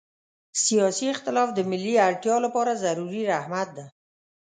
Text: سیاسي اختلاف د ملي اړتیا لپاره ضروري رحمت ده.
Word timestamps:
سیاسي 0.63 1.05
اختلاف 1.13 1.49
د 1.53 1.59
ملي 1.71 1.93
اړتیا 2.07 2.35
لپاره 2.45 2.79
ضروري 2.85 3.21
رحمت 3.33 3.67
ده. 3.77 3.85